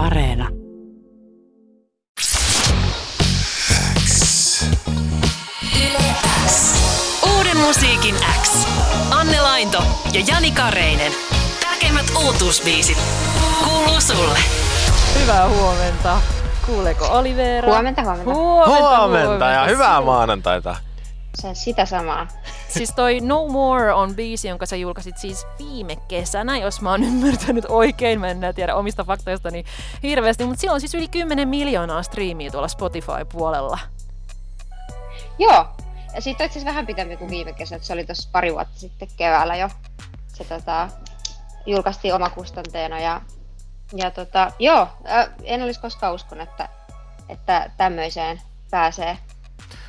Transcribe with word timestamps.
Areena. 0.00 0.48
Uuden 7.36 7.56
musiikin 7.56 8.14
X. 8.42 8.66
Anne 9.10 9.40
Lainto 9.40 9.82
ja 10.12 10.20
Jani 10.26 10.50
Kareinen. 10.50 11.12
Tärkeimmät 11.60 12.06
uutuusbiisit. 12.24 12.98
Kuuluu 13.64 14.00
sulle. 14.00 14.38
Hyvää 15.20 15.48
huomenta. 15.48 16.20
Kuuleeko 16.66 17.06
Olivera? 17.06 17.68
Huomenta, 17.68 18.02
huomenta. 18.02 18.34
Huomenta, 18.34 18.98
Huomenta 18.98 19.44
ja 19.44 19.64
hyvää 19.64 20.00
maanantaita. 20.00 20.76
Se 21.34 21.46
on 21.48 21.56
sitä 21.56 21.86
samaa. 21.86 22.26
Siis 22.78 22.92
toi 22.92 23.20
No 23.20 23.48
More 23.48 23.92
on 23.92 24.14
biisi, 24.14 24.48
jonka 24.48 24.66
sä 24.66 24.76
julkaisit 24.76 25.18
siis 25.18 25.46
viime 25.58 25.96
kesänä, 25.96 26.56
jos 26.58 26.80
mä 26.80 26.90
oon 26.90 27.04
ymmärtänyt 27.04 27.64
oikein, 27.68 28.20
mä 28.20 28.28
en 28.28 28.40
tiedä 28.54 28.74
omista 28.74 29.04
faktoistani 29.04 29.64
hirveästi, 30.02 30.44
mutta 30.44 30.60
sillä 30.60 30.74
on 30.74 30.80
siis 30.80 30.94
yli 30.94 31.08
10 31.08 31.48
miljoonaa 31.48 32.02
striimiä 32.02 32.50
tuolla 32.50 32.68
Spotify-puolella. 32.68 33.78
Joo. 35.38 35.66
Ja 36.14 36.20
siitä 36.20 36.44
on 36.44 36.46
itse 36.46 36.64
vähän 36.64 36.86
pitempi 36.86 37.16
kuin 37.16 37.30
viime 37.30 37.52
kesä, 37.52 37.76
että 37.76 37.86
se 37.86 37.92
oli 37.92 38.04
tuossa 38.04 38.28
pari 38.32 38.52
vuotta 38.52 38.80
sitten 38.80 39.08
keväällä 39.16 39.56
jo. 39.56 39.68
Se 40.34 40.44
tota, 40.44 40.88
julkaistiin 41.66 42.14
omakustanteena 42.14 43.00
ja, 43.00 43.20
ja 43.96 44.10
tota, 44.10 44.52
joo, 44.58 44.88
en 45.44 45.62
olisi 45.62 45.80
koskaan 45.80 46.14
uskonut, 46.14 46.48
että, 46.48 46.68
että 47.28 47.70
tämmöiseen 47.76 48.40
pääsee 48.70 49.18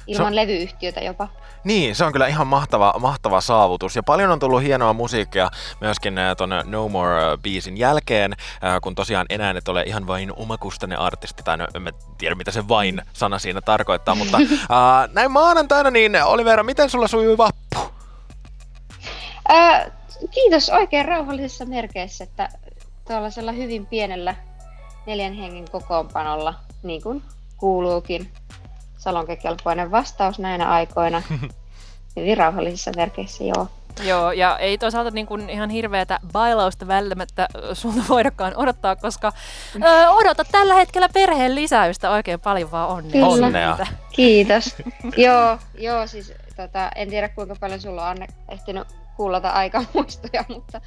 ilman 0.08 0.34
Se- 0.34 0.36
levyyhtiötä 0.36 1.00
jopa. 1.00 1.28
Niin, 1.64 1.96
se 1.96 2.06
on 2.06 2.12
kyllä 2.12 2.28
ihan 2.28 2.48
mahtava, 2.48 2.94
mahtava 3.00 3.42
saavutus. 3.42 3.96
Ja 3.96 4.04
paljon 4.04 4.32
on 4.32 4.40
tullut 4.40 4.64
hienoa 4.64 4.94
musiikkia 4.94 5.50
myöskin 5.82 6.18
äh, 6.18 6.36
ton 6.36 6.50
No 6.66 6.88
More-biisin 6.88 7.78
jälkeen, 7.78 8.32
äh, 8.32 8.82
kun 8.82 8.96
tosiaan 8.96 9.26
enää 9.30 9.52
et 9.58 9.68
ole 9.68 9.84
ihan 9.84 10.08
vain 10.08 10.34
omakustanne 10.36 10.96
artisti, 10.96 11.44
tai 11.44 11.58
no, 11.58 11.68
en 11.74 11.82
mä 11.82 11.92
tiedä 12.18 12.36
mitä 12.36 12.52
se 12.52 12.68
vain 12.68 13.02
sana 13.14 13.40
siinä 13.40 13.62
tarkoittaa, 13.62 14.16
mutta 14.16 14.38
äh, 14.42 15.10
näin 15.14 15.32
maanantaina, 15.32 15.92
niin 15.92 16.24
Olivera, 16.24 16.64
miten 16.64 16.90
sulla 16.90 17.08
sujui 17.08 17.38
vappu? 17.38 17.78
Ää, 19.50 19.92
kiitos 20.32 20.70
oikein 20.70 21.06
rauhallisissa 21.06 21.66
merkeissä, 21.66 22.24
että 22.24 22.50
tuollaisella 23.08 23.52
hyvin 23.52 23.86
pienellä 23.86 24.36
neljän 25.06 25.34
hengen 25.34 25.72
kokoonpanolla, 25.72 26.54
niin 26.84 27.02
kuin 27.02 27.24
kuuluukin, 27.58 28.32
salonkekelpoinen 29.02 29.92
vastaus 29.92 30.40
näinä 30.40 30.70
aikoina. 30.70 31.22
Hyvin 32.16 32.38
rauhallisissa 32.38 32.92
merkeissä, 32.96 33.44
joo. 33.44 33.68
Joo, 34.04 34.32
ja 34.32 34.58
ei 34.60 34.78
toisaalta 34.78 35.12
niin 35.12 35.26
kuin 35.28 35.50
ihan 35.50 35.70
hirveätä 35.70 36.20
bailausta 36.32 36.88
välttämättä 36.88 37.48
sulta 37.74 38.02
voidakaan 38.10 38.54
odottaa, 38.56 38.96
koska 38.96 39.32
ö, 39.76 40.10
odota 40.10 40.44
tällä 40.52 40.76
hetkellä 40.76 41.10
perheen 41.14 41.56
lisäystä 41.56 42.10
oikein 42.12 42.40
paljon 42.40 42.72
vaan 42.72 42.90
onnea. 42.90 43.12
Kyllä. 43.12 43.46
Onnea. 43.48 43.78
Kiitos. 44.12 44.76
joo, 45.18 45.58
joo, 45.78 46.08
siis 46.08 46.34
tota, 46.56 46.90
en 46.96 47.10
tiedä 47.10 47.30
kuinka 47.30 47.56
paljon 47.60 47.82
sulla 47.82 48.04
on 48.04 48.08
Anne 48.10 48.28
ehtinyt 48.50 48.88
kuullata 49.18 49.50
aikamuistoja, 49.50 50.44
mutta 50.50 50.82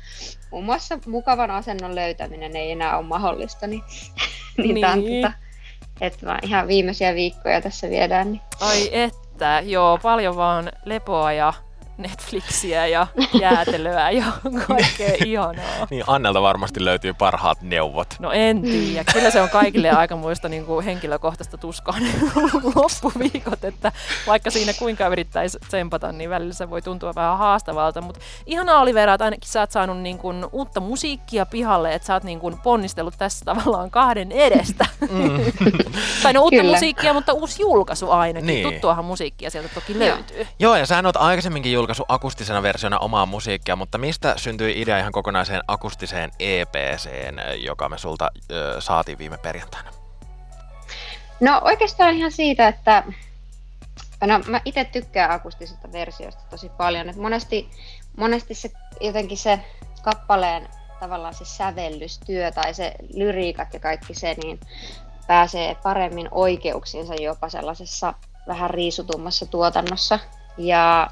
muun 0.51 0.65
muassa 0.65 0.98
mukavan 1.07 1.51
asennon 1.51 1.95
löytäminen 1.95 2.57
ei 2.57 2.70
enää 2.70 2.98
ole 2.98 3.07
mahdollista, 3.07 3.67
niin, 3.67 3.83
niin, 4.59 4.75
Niin. 4.75 5.23
tota, 5.23 5.33
että 6.00 6.27
mä 6.27 6.39
ihan 6.42 6.69
viimeisiä 6.69 7.14
viikkoja 7.14 7.61
tässä 7.61 7.91
viedään, 7.91 8.33
niin 8.33 8.41
Ai 8.61 8.89
että, 8.92 9.62
joo, 9.64 9.98
paljon 10.03 10.36
vaan 10.36 10.73
lepoa 10.84 11.33
ja 11.33 11.53
Netflixiä 11.98 12.87
ja 12.87 13.06
jäätelöä 13.41 14.11
ja 14.11 14.25
kaikkea 14.67 15.14
ihanaa. 15.25 15.87
Niin 15.91 16.05
Annelta 16.06 16.42
varmasti 16.42 16.84
löytyy 16.84 17.14
parhaat 17.14 17.62
neuvot. 17.62 18.14
No 18.19 18.33
en 18.33 18.62
tiedä. 18.62 19.05
Kyllä 19.12 19.31
se 19.31 19.41
on 19.42 19.48
kaikille 19.48 19.91
aikamoista 19.91 20.48
niin 20.48 20.64
kuin 20.64 20.84
henkilökohtaista 20.84 21.59
tuskaa 21.59 21.95
loppuviikot, 22.75 23.64
että 23.64 23.92
vaikka 24.27 24.51
siinä 24.51 24.73
kuinka 24.73 25.06
yrittäisi 25.06 25.59
tsempata, 25.69 26.13
niin 26.13 26.30
välillä 26.30 26.55
se 26.55 26.70
voi 26.70 26.83
tuntua 26.83 27.13
vähän 27.14 27.39
haastavalta. 27.39 28.01
Mutta 28.01 28.20
ihanaa 28.47 28.80
Olivera, 28.80 29.14
että 29.14 29.24
ainakin 29.24 29.48
sä 29.51 29.61
oot 29.61 29.70
saanut 29.70 29.98
niin 29.98 30.18
kuin 30.18 30.47
uutta 30.52 30.80
musiikkia 30.80 31.47
pihalle, 31.47 31.95
että 31.95 32.07
sä 32.07 32.14
oot 32.14 32.24
niin 32.24 32.41
kuin 32.41 32.58
ponnistellut 32.63 33.14
tässä 33.18 33.45
tavallaan 33.45 33.91
kahden 33.91 34.33
edestä. 34.33 34.86
Mm. 35.01 35.52
tai 36.23 36.33
no 36.33 36.42
uutta 36.42 36.57
Kyllä. 36.57 36.73
musiikkia, 36.73 37.13
mutta 37.13 37.33
uusi 37.33 37.63
julkaisu 37.63 38.11
ainakin. 38.11 38.47
Niin. 38.47 38.73
Tuttuahan 38.73 39.05
musiikkia 39.05 39.51
sieltä 39.51 39.68
toki 39.74 39.98
löytyy. 39.98 40.47
Joo, 40.58 40.77
ja 40.77 40.86
sähän 40.86 41.07
oot 41.07 41.17
aikaisemminkin 41.17 41.73
julkaissut 41.84 42.06
akustisena 42.08 42.62
versiona 42.62 42.98
omaa 42.98 43.27
musiikkia, 43.27 43.77
mutta 43.77 43.98
mistä 43.98 44.34
syntyi 44.36 44.80
idea 44.80 44.98
ihan 44.98 45.12
kokonaiseen 45.12 45.62
akustiseen 45.68 46.30
EPCen, 46.39 47.42
joka 47.56 47.89
me 47.89 47.98
sulta 47.98 48.30
ö, 48.50 48.80
saatiin 48.80 49.18
viime 49.18 49.39
perjantaina? 49.39 49.90
No 51.40 51.61
oikeastaan 51.64 52.14
ihan 52.14 52.33
siitä, 52.33 52.68
että 52.68 53.02
no, 54.27 54.40
mä 54.46 54.61
itse 54.64 54.84
tykkään 54.84 55.30
akustisista 55.30 55.92
versioista 55.92 56.42
tosi 56.50 56.68
paljon. 56.68 57.08
Et 57.08 57.17
monesti, 57.17 57.70
monesti 58.17 58.55
se 58.55 58.70
jotenkin 59.00 59.39
se 59.39 59.61
kappaleen 60.02 60.68
tavallaan 61.00 61.34
se 61.34 61.44
sävellystyö 61.44 62.52
tai 62.52 62.74
se 62.74 62.94
lyriikat 63.14 63.74
ja 63.74 63.80
kaikki 63.80 64.14
se, 64.14 64.34
niin 64.42 64.61
pääsee 65.27 65.74
paremmin 65.83 66.28
oikeuksiinsa 66.30 67.14
jopa 67.14 67.48
sellaisessa 67.48 68.14
vähän 68.46 68.70
riisutummassa 68.70 69.46
tuotannossa. 69.46 70.18
Ja 70.58 71.11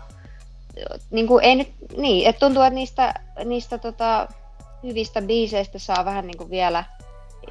niin 1.11 1.27
kuin 1.27 1.45
ei 1.45 1.55
nyt, 1.55 1.73
niin, 1.97 2.29
että 2.29 2.41
tuntuu, 2.41 2.63
että 2.63 2.75
niistä, 2.75 3.15
niistä 3.45 3.79
tota, 3.79 4.29
hyvistä 4.83 5.23
biiseistä 5.23 5.79
saa 5.79 6.05
vähän 6.05 6.27
niin 6.27 6.39
kuin 6.39 6.51
vielä, 6.51 6.85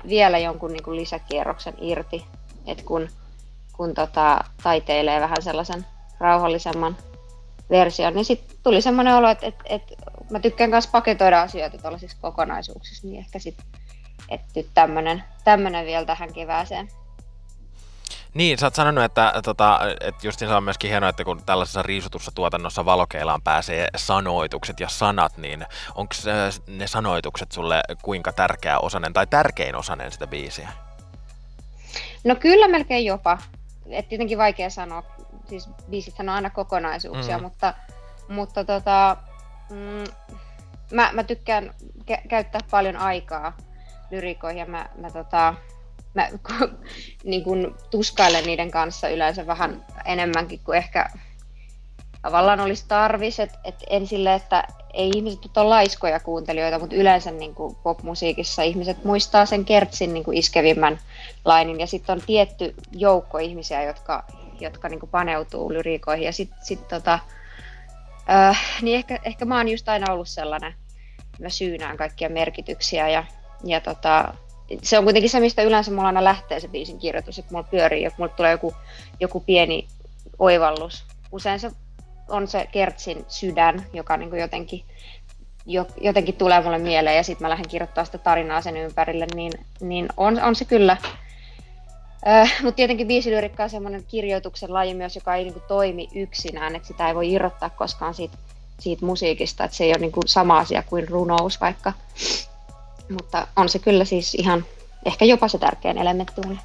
vielä 0.07 0.37
jonkun 0.37 0.73
niin 0.73 0.83
kuin 0.83 0.97
lisäkierroksen 0.97 1.73
irti, 1.81 2.25
että 2.67 2.83
kun, 2.83 3.09
kun 3.73 3.93
tota, 3.93 4.43
taiteilee 4.63 5.21
vähän 5.21 5.41
sellaisen 5.41 5.85
rauhallisemman 6.19 6.97
version, 7.69 8.13
niin 8.13 8.25
sitten 8.25 8.57
tuli 8.63 8.81
semmoinen 8.81 9.15
olo, 9.15 9.29
että, 9.29 9.47
että, 9.47 9.63
että 9.69 9.95
mä 10.29 10.39
tykkään 10.39 10.69
myös 10.69 10.87
paketoida 10.87 11.41
asioita 11.41 11.77
tällaisissa 11.77 12.17
kokonaisuuksissa, 12.21 13.07
niin 13.07 13.19
ehkä 13.19 13.39
sitten, 13.39 13.65
että 14.29 14.47
nyt 14.55 14.67
tämmöinen 15.43 15.85
vielä 15.85 16.05
tähän 16.05 16.33
kevääseen. 16.33 16.87
Niin, 18.33 18.57
sä 18.57 18.65
oot 18.65 18.75
sanonut, 18.75 19.03
että, 19.03 19.33
tota, 19.43 19.79
että 20.01 20.27
just 20.27 20.39
se 20.39 20.47
on 20.47 20.63
myöskin 20.63 20.89
hienoa, 20.89 21.09
että 21.09 21.23
kun 21.23 21.43
tällaisessa 21.45 21.81
riisutussa 21.83 22.31
tuotannossa 22.35 22.85
valokeilaan 22.85 23.41
pääsee 23.41 23.87
sanoitukset 23.95 24.79
ja 24.79 24.89
sanat, 24.89 25.37
niin 25.37 25.65
onko 25.95 26.13
ne 26.67 26.87
sanoitukset 26.87 27.51
sulle 27.51 27.81
kuinka 28.01 28.31
tärkeä 28.31 28.79
osanen 28.79 29.13
tai 29.13 29.27
tärkein 29.27 29.75
osanen 29.75 30.11
sitä 30.11 30.27
biisiä? 30.27 30.69
No 32.23 32.35
kyllä 32.35 32.67
melkein 32.67 33.05
jopa. 33.05 33.37
Et 33.89 34.09
tietenkin 34.09 34.37
vaikea 34.37 34.69
sanoa. 34.69 35.03
Siis 35.49 35.69
biisithän 35.89 36.29
on 36.29 36.35
aina 36.35 36.49
kokonaisuuksia, 36.49 37.37
Mm. 37.37 37.43
mutta, 37.43 37.73
mutta 38.29 38.65
tota, 38.65 39.17
mm, 39.69 40.03
mä, 40.91 41.09
mä 41.13 41.23
tykkään 41.23 41.73
kä- 42.11 42.27
käyttää 42.27 42.61
paljon 42.71 42.97
aikaa 42.97 43.57
lyrikoihin 44.11 44.59
ja 44.59 44.65
mä, 44.65 44.85
mä, 44.97 45.11
tota, 45.11 45.53
mä 46.13 46.29
niin 47.23 47.43
kun 47.43 47.77
tuskailen 47.91 48.43
niiden 48.43 48.71
kanssa 48.71 49.09
yleensä 49.09 49.47
vähän 49.47 49.85
enemmänkin 50.05 50.59
kuin 50.63 50.77
ehkä 50.77 51.09
tavallaan 52.21 52.59
olisi 52.59 52.85
tarvis. 52.87 53.39
Et, 53.39 53.59
et 53.63 53.75
en 53.89 54.07
sille, 54.07 54.33
että 54.33 54.63
ei 54.93 55.09
ihmiset 55.15 55.57
ole 55.57 55.69
laiskoja 55.69 56.19
kuuntelijoita, 56.19 56.79
mutta 56.79 56.95
yleensä 56.95 57.31
niin 57.31 57.55
kuin 57.55 57.75
popmusiikissa 57.75 58.61
ihmiset 58.61 59.03
muistaa 59.03 59.45
sen 59.45 59.65
kertsin 59.65 60.13
niin 60.13 60.23
kuin 60.23 60.37
iskevimmän 60.37 60.99
lainin 61.45 61.79
ja 61.79 61.87
sitten 61.87 62.13
on 62.13 62.21
tietty 62.25 62.75
joukko 62.91 63.37
ihmisiä, 63.37 63.83
jotka, 63.83 64.23
jotka 64.59 64.89
niin 64.89 64.99
kuin 64.99 65.09
paneutuu 65.09 65.73
lyriikoihin 65.73 66.25
ja 66.25 66.33
sitten 66.33 66.59
sit, 66.63 66.87
tota, 66.87 67.19
äh, 68.29 68.59
niin 68.81 68.97
ehkä, 68.97 69.19
ehkä 69.23 69.45
mä 69.45 69.57
oon 69.57 69.67
just 69.67 69.89
aina 69.89 70.13
ollut 70.13 70.29
sellainen, 70.29 70.73
mä 71.39 71.49
syynään 71.49 71.97
kaikkia 71.97 72.29
merkityksiä 72.29 73.09
ja, 73.09 73.23
ja 73.63 73.81
tota, 73.81 74.33
se 74.83 74.97
on 74.97 75.03
kuitenkin 75.03 75.29
se, 75.29 75.39
mistä 75.39 75.61
yleensä 75.61 75.91
mulla 75.91 76.07
aina 76.07 76.23
lähtee 76.23 76.59
se 76.59 76.67
biisin 76.67 76.99
kirjoitus, 76.99 77.39
että 77.39 77.51
mulla 77.51 77.67
pyörii, 77.71 78.05
että 78.05 78.17
mulla 78.17 78.33
tulee 78.33 78.51
joku, 78.51 78.73
joku 79.19 79.39
pieni 79.39 79.87
oivallus. 80.39 81.03
Usein 81.31 81.59
se 81.59 81.71
on 82.29 82.47
se 82.47 82.67
kertsin 82.71 83.25
sydän, 83.27 83.85
joka 83.93 84.17
niin 84.17 84.29
kuin 84.29 84.41
jotenkin, 84.41 84.83
jo, 85.65 85.87
jotenkin 86.01 86.35
tulee 86.35 86.61
mulle 86.61 86.77
mieleen 86.77 87.17
ja 87.17 87.23
sitten 87.23 87.45
mä 87.45 87.49
lähden 87.49 87.69
kirjoittamaan 87.69 88.05
sitä 88.05 88.17
tarinaa 88.17 88.61
sen 88.61 88.77
ympärille, 88.77 89.27
niin, 89.35 89.51
niin 89.79 90.07
on, 90.17 90.41
on 90.41 90.55
se 90.55 90.65
kyllä. 90.65 90.97
Äh, 92.27 92.53
Mutta 92.63 92.75
tietenkin 92.75 93.07
biisilyrikka 93.07 93.63
on 93.63 93.69
semmoinen 93.69 94.03
kirjoituksen 94.07 94.73
laji 94.73 94.93
myös, 94.93 95.15
joka 95.15 95.35
ei 95.35 95.43
niin 95.43 95.53
kuin, 95.53 95.63
toimi 95.67 96.07
yksinään, 96.15 96.75
että 96.75 96.87
sitä 96.87 97.07
ei 97.07 97.15
voi 97.15 97.31
irrottaa 97.31 97.69
koskaan 97.69 98.13
siitä, 98.13 98.37
siitä 98.79 99.05
musiikista, 99.05 99.63
että 99.63 99.77
se 99.77 99.83
ei 99.83 99.91
ole 99.91 99.97
niin 99.97 100.11
kuin, 100.11 100.27
sama 100.27 100.57
asia 100.57 100.83
kuin 100.83 101.07
runous 101.07 101.61
vaikka. 101.61 101.93
Mutta 103.11 103.47
on 103.55 103.69
se 103.69 103.79
kyllä 103.79 104.05
siis 104.05 104.35
ihan 104.35 104.65
ehkä 105.05 105.25
jopa 105.25 105.47
se 105.47 105.57
tärkein 105.57 105.97
elementti 105.97 106.41
mulle. 106.45 106.59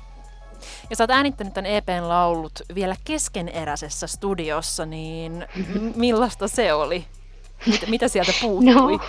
Ja 0.91 0.97
sä 0.97 1.05
oot 1.05 1.11
äänittänyt 1.11 1.55
tämän 1.55 1.71
EPn 1.71 2.09
laulut 2.09 2.63
vielä 2.75 2.97
keskeneräisessä 3.05 4.07
studiossa, 4.07 4.87
niin 4.87 5.47
millaista 5.95 6.49
se 6.49 6.73
oli? 6.73 7.07
Mitä, 7.67 7.87
mitä 7.87 8.09
sieltä 8.09 8.33
puuttui? 8.43 8.75
No, 8.75 9.01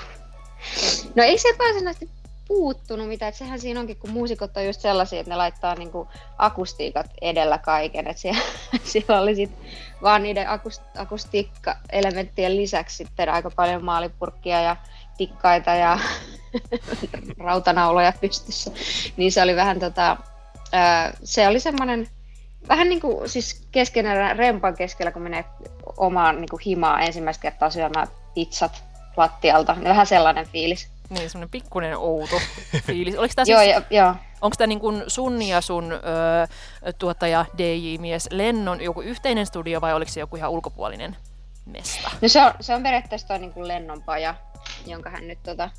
no 1.16 1.24
ei 1.24 1.38
se 1.38 1.50
varsinaisesti 1.60 2.10
puuttunut 2.48 3.07
mitään. 3.07 3.30
Että 3.30 3.39
sehän 3.39 3.60
siinä 3.60 3.80
onkin, 3.80 3.98
kun 3.98 4.10
muusikot 4.10 4.57
on 4.57 4.66
just 4.66 4.81
sellaisia, 4.81 5.19
että 5.19 5.30
ne 5.30 5.36
laittaa 5.36 5.75
niin 5.75 5.92
kuin 5.92 6.07
akustiikat 6.38 7.06
edellä 7.22 7.57
kaiken. 7.57 8.07
Että 8.07 8.22
siellä, 8.22 8.42
siellä 8.84 9.22
oli 9.22 9.36
sit 9.36 9.51
vaan 10.01 10.24
niiden 10.24 10.48
akust- 10.48 11.01
akustiikka-elementtien 11.01 12.57
lisäksi 12.57 12.98
sitten 12.98 13.30
aika 13.30 13.51
paljon 13.51 13.84
maalipurkkia 13.84 14.62
ja 14.62 14.75
tikkaita 15.18 15.72
ja 15.72 16.00
rautanauloja 17.46 18.14
pystyssä. 18.22 18.72
Niin 19.18 19.31
se 19.31 19.42
oli 19.42 19.56
vähän 19.56 19.80
tota, 19.80 20.18
se 21.24 21.48
oli 21.48 21.60
semmoinen 21.60 22.08
vähän 22.69 22.90
niin 22.90 23.02
kuin 23.02 23.30
siis 23.30 23.68
keskenään 23.72 24.38
rempan 24.38 24.75
keskellä, 24.75 25.12
kun 25.12 25.22
menee 25.22 25.46
omaan 25.98 26.36
niin 26.42 26.50
kuin 26.50 26.62
himaan 26.66 27.02
ensimmäistä 27.02 27.42
kertaa 27.42 27.69
syömään 27.69 28.08
pizzat 28.34 28.84
lattialta, 29.18 29.74
niin 29.74 29.84
vähän 29.84 30.08
sellainen 30.08 30.48
fiilis. 30.48 30.90
Niin, 31.10 31.30
semmoinen 31.30 31.50
pikkuinen 31.50 31.98
outo 31.98 32.36
fiilis. 32.88 33.16
Oliko 33.16 33.34
tämä 33.36 33.46
siis, 33.46 33.58
joo, 33.58 33.81
joo. 33.90 34.16
Onko 34.42 34.56
tämä 34.58 34.68
niin 34.68 34.80
kuin 34.80 35.04
sun 35.08 35.42
ja 35.42 35.62
sun 35.62 35.92
ö, 35.92 35.98
tuottaja 37.00 37.46
DJ-mies 37.58 38.28
Lennon 38.31 38.81
joku 38.81 39.02
yhteinen 39.02 39.46
studio 39.46 39.81
vai 39.81 39.94
oliko 39.94 40.12
se 40.12 40.20
joku 40.20 40.36
ihan 40.36 40.52
ulkopuolinen 40.52 41.18
mesta? 41.68 42.12
No 42.22 42.28
se 42.28 42.44
on, 42.44 42.54
se 42.60 42.75
on 42.75 42.84
periaatteessa 42.84 43.28
toi 43.28 43.40
niin 43.40 43.54
kuin 43.54 43.68
Lennon 43.68 44.04
paja, 44.04 44.36
jonka 44.86 45.10
hän 45.10 45.28
nyt 45.28 45.40
tota, 45.44 45.69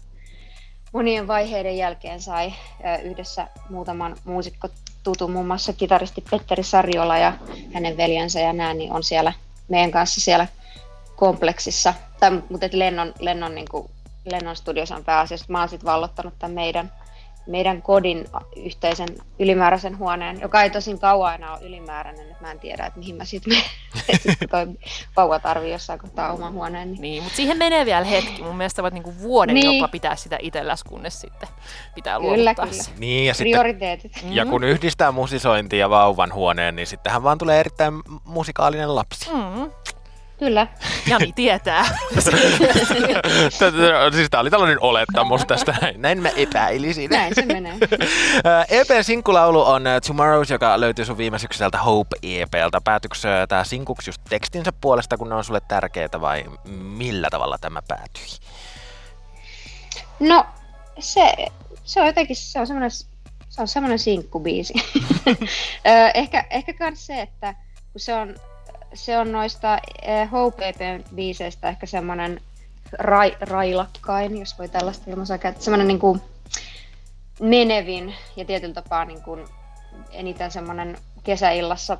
monien 0.92 1.28
vaiheiden 1.28 1.76
jälkeen 1.76 2.20
sai 2.20 2.54
yhdessä 3.02 3.48
muutaman 3.70 4.16
muusikko 4.24 4.68
tutun, 5.02 5.32
muun 5.32 5.46
muassa 5.46 5.72
kitaristi 5.72 6.24
Petteri 6.30 6.62
Sarjola 6.62 7.18
ja 7.18 7.32
hänen 7.74 7.96
veljensä 7.96 8.40
ja 8.40 8.52
nämä, 8.52 8.74
niin 8.74 8.92
on 8.92 9.04
siellä 9.04 9.32
meidän 9.68 9.90
kanssa 9.90 10.20
siellä 10.20 10.46
kompleksissa. 11.16 11.94
Tai, 12.20 12.30
mutta 12.50 12.66
et 12.66 12.74
Lennon, 12.74 13.14
Lennon, 13.18 13.54
niin 13.54 13.68
kuin, 13.70 13.90
Lennon 14.24 14.56
Studios 14.56 14.92
on 14.92 15.04
pääasiassa. 15.04 15.46
Mä 15.48 15.60
oon 15.60 15.68
sitten 15.68 15.86
vallottanut 15.86 16.34
tämän 16.38 16.54
meidän 16.54 16.92
meidän 17.48 17.82
kodin 17.82 18.24
yhteisen 18.56 19.08
ylimääräisen 19.38 19.98
huoneen, 19.98 20.40
joka 20.40 20.62
ei 20.62 20.70
tosin 20.70 20.98
kauan 20.98 21.32
aina 21.32 21.52
ole 21.52 21.66
ylimääräinen, 21.66 22.30
että 22.30 22.44
mä 22.44 22.50
en 22.50 22.60
tiedä, 22.60 22.86
että 22.86 22.98
mihin 22.98 23.16
mä 23.16 23.24
sitten 23.24 23.52
menen, 23.52 24.38
toi 24.50 24.66
vauva 25.16 25.38
tarvii 25.38 25.72
jossain 25.72 25.98
kohtaa 25.98 26.32
oman 26.32 26.52
huoneen. 26.52 26.92
Niin, 26.92 27.00
niin 27.00 27.22
mutta 27.22 27.36
siihen 27.36 27.58
menee 27.58 27.86
vielä 27.86 28.04
hetki. 28.04 28.42
Mun 28.42 28.56
mielestä 28.56 28.82
voit 28.82 28.94
niinku 28.94 29.14
vuoden 29.20 29.54
niin. 29.54 29.76
jopa 29.76 29.88
pitää 29.88 30.16
sitä 30.16 30.38
itselläs, 30.40 30.84
kunnes 30.84 31.20
sitten 31.20 31.48
pitää 31.94 32.20
kyllä, 32.20 32.54
kyllä. 32.54 32.82
Niin, 32.98 33.26
ja 33.26 33.34
Prioriteetit. 33.38 34.14
Sitten, 34.14 34.32
ja 34.32 34.46
kun 34.46 34.64
yhdistää 34.64 35.12
musisointia 35.12 35.78
ja 35.78 35.90
vauvan 35.90 36.34
huoneen, 36.34 36.76
niin 36.76 36.86
sittenhän 36.86 37.22
vaan 37.22 37.38
tulee 37.38 37.60
erittäin 37.60 37.94
musikaalinen 38.24 38.94
lapsi. 38.94 39.30
Mm. 39.30 39.70
Kyllä. 40.38 40.66
Jani 41.06 41.32
tietää. 41.34 41.84
siis 44.14 44.30
tämä 44.30 44.40
oli 44.40 44.50
tällainen 44.50 44.78
olettamus 44.80 45.44
tästä. 45.44 45.74
Näin 45.96 46.22
mä 46.22 46.28
epäilisin. 46.28 47.10
Näin 47.10 47.34
se 47.34 47.46
menee. 47.46 47.74
EPn 48.80 49.04
sinkkulaulu 49.04 49.62
on 49.62 49.84
Tomorrows, 50.06 50.50
joka 50.50 50.80
löytyy 50.80 51.04
sun 51.04 51.18
viime 51.18 51.38
syksyltä 51.38 51.78
Hope 51.78 52.16
EPltä. 52.22 52.80
Päätyykö 52.84 53.16
tämä 53.48 53.64
sinkuksi 53.64 54.08
just 54.08 54.20
tekstinsä 54.28 54.72
puolesta, 54.80 55.16
kun 55.16 55.28
ne 55.28 55.34
on 55.34 55.44
sulle 55.44 55.60
tärkeitä 55.68 56.20
vai 56.20 56.44
millä 56.80 57.28
tavalla 57.30 57.58
tämä 57.60 57.82
päätyi? 57.88 58.24
No, 60.20 60.46
se, 60.98 61.34
se 61.84 62.00
on 62.00 62.06
jotenkin, 62.06 62.36
se 62.36 62.60
on 62.60 62.66
semmoinen, 62.66 62.90
se 63.48 63.62
on 63.62 63.68
semmoinen 63.68 63.98
sinkkubiisi. 63.98 64.74
ehkä, 66.14 66.44
ehkä 66.50 66.74
myös 66.80 67.06
se, 67.06 67.20
että 67.20 67.54
kun 67.92 68.00
se 68.00 68.14
on 68.14 68.36
se 68.94 69.18
on 69.18 69.32
noista 69.32 69.78
eh, 70.02 70.30
Hope 70.30 70.74
biiseistä 71.14 71.68
ehkä 71.68 71.86
semmoinen 71.86 72.40
rai, 72.92 73.36
railakkain, 73.40 74.38
jos 74.38 74.58
voi 74.58 74.68
tällaista 74.68 75.10
ilmaisaa 75.10 75.38
käyttää. 75.38 75.64
Semmoinen 75.64 75.88
niin 75.88 75.98
kuin 75.98 76.22
menevin 77.40 78.14
ja 78.36 78.44
tietyllä 78.44 78.74
tapaa 78.74 79.04
niin 79.04 79.22
kuin 79.22 79.44
eniten 80.10 80.50
semmoinen 80.50 80.98
kesäillassa 81.24 81.98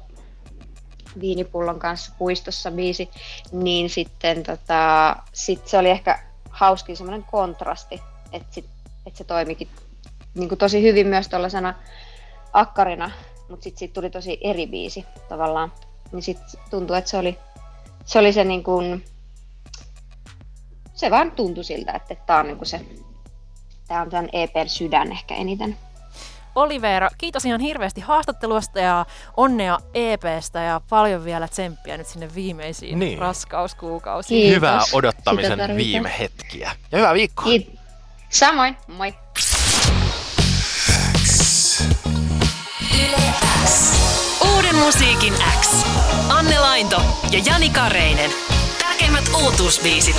viinipullon 1.21 1.79
kanssa 1.79 2.13
puistossa 2.19 2.71
biisi, 2.71 3.11
niin 3.53 3.91
sitten 3.91 4.43
tota, 4.43 5.17
sit 5.33 5.69
se 5.69 5.79
oli 5.79 5.91
ehkä 5.91 6.19
hauskin 6.51 6.97
semmoinen 6.97 7.27
kontrasti, 7.31 8.03
että, 8.33 8.55
sit, 8.55 8.65
että 9.07 9.19
se 9.19 9.25
toimikin 9.25 9.69
niin 10.35 10.49
kuin 10.49 10.59
tosi 10.59 10.83
hyvin 10.83 11.07
myös 11.07 11.29
tuollaisena 11.29 11.75
akkarina, 12.53 13.11
mutta 13.49 13.65
sitten 13.65 13.79
siitä 13.79 13.95
tuli 13.95 14.11
tosi 14.11 14.39
eri 14.41 14.67
biisi 14.67 15.07
tavallaan 15.29 15.73
niin 16.13 16.23
sitten 16.23 16.61
tuntui, 16.71 16.99
että 16.99 17.11
se 17.11 17.17
oli 17.17 17.39
se, 18.09 18.19
oli 18.19 18.33
se 18.33 18.45
niin 18.45 18.65
kuin, 18.65 19.05
se 20.95 21.11
vaan 21.11 21.31
tuntui 21.33 21.65
siltä, 21.65 21.93
että 21.93 22.15
tämä 22.15 22.39
on 22.39 22.47
niin 22.47 22.57
kuin 22.57 22.69
se, 22.69 22.81
tämä 23.89 24.03
on 24.03 24.11
tämän 24.11 24.29
EPn 24.33 24.69
sydän 24.69 25.13
ehkä 25.13 25.35
eniten. 25.35 25.77
Olivera, 26.55 27.09
kiitos 27.19 27.45
ihan 27.45 27.61
hirveästi 27.61 28.01
haastattelusta 28.01 28.81
ja 28.81 29.07
onnea 29.37 29.79
EPstä 29.95 30.61
ja 30.63 30.81
paljon 30.89 31.25
vielä 31.25 31.49
tsemppiä 31.49 31.97
nyt 31.97 32.07
sinne 32.07 32.35
viimeisiin 32.35 32.99
niin. 32.99 33.19
raskauskuukausiin. 33.19 34.41
Kiitos. 34.41 34.57
Hyvää 34.57 34.81
odottamisen 34.93 35.77
viime 35.77 36.15
hetkiä. 36.19 36.73
Ja 36.93 36.99
hyvää 36.99 37.15
viikkoa. 37.15 37.45
Kiitos. 37.45 37.81
Samoin, 38.29 38.77
moi. 38.87 39.15
Musiikin 44.79 45.35
X. 45.61 45.85
Anne 46.29 46.61
Lainto 46.61 47.03
ja 47.31 47.41
Jani 47.47 47.71
Kareinen. 47.71 48.31
Tärkeimmät 48.79 49.31
uutuusbiisit 49.43 50.17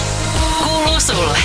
kuuluu 0.63 0.99
sulle. 0.99 1.37